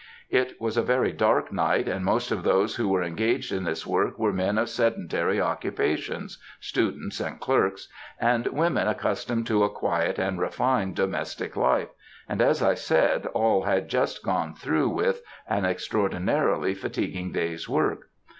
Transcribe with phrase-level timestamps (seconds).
[0.31, 3.85] It was a very dark night, and most of those who were engaged in this
[3.85, 10.95] work were men of sedentary occupations,—students and clerks,—and women accustomed to a quiet and refined
[10.95, 11.89] domestic life,
[12.27, 18.09] and, as I said, all had just gone through with an extraordinarily fatiguing day's work.